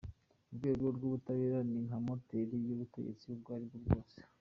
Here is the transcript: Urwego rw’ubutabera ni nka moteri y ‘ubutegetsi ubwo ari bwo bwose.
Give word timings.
Urwego 0.49 0.85
rw’ubutabera 0.95 1.57
ni 1.69 1.79
nka 1.87 1.97
moteri 2.05 2.55
y 2.67 2.69
‘ubutegetsi 2.75 3.23
ubwo 3.33 3.49
ari 3.55 3.65
bwo 3.69 3.79
bwose. 3.85 4.17